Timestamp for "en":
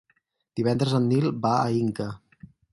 1.01-1.05